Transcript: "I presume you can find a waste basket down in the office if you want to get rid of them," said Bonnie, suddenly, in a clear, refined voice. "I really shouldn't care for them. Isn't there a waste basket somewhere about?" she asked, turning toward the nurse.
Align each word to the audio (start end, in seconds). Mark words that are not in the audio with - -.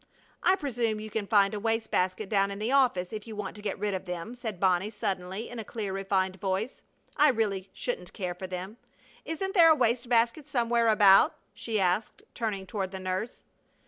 "I 0.41 0.55
presume 0.55 0.99
you 0.99 1.11
can 1.11 1.27
find 1.27 1.53
a 1.53 1.59
waste 1.59 1.91
basket 1.91 2.27
down 2.27 2.49
in 2.49 2.57
the 2.57 2.71
office 2.71 3.13
if 3.13 3.27
you 3.27 3.35
want 3.35 3.55
to 3.55 3.61
get 3.61 3.77
rid 3.77 3.93
of 3.93 4.05
them," 4.05 4.33
said 4.33 4.59
Bonnie, 4.59 4.89
suddenly, 4.89 5.47
in 5.47 5.59
a 5.59 5.63
clear, 5.63 5.93
refined 5.93 6.37
voice. 6.41 6.81
"I 7.17 7.29
really 7.29 7.69
shouldn't 7.71 8.11
care 8.11 8.33
for 8.33 8.47
them. 8.47 8.77
Isn't 9.25 9.53
there 9.53 9.69
a 9.69 9.75
waste 9.75 10.09
basket 10.09 10.47
somewhere 10.47 10.87
about?" 10.87 11.35
she 11.53 11.79
asked, 11.79 12.23
turning 12.33 12.65
toward 12.65 12.89
the 12.89 12.99
nurse. 12.99 13.43